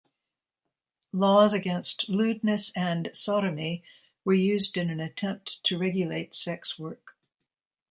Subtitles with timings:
[1.13, 3.83] Laws against lewdness and sodomy
[4.25, 7.15] were used in an attempt to regulate sex work.